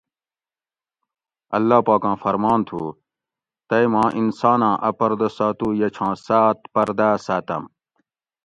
[1.55, 2.81] "اللّہ پاکاں فرمان تھو
[3.67, 7.63] ""تئی ماں انساناں ا پردہ ساتو یہ چھاں سات پرداۤ ساۤتم"""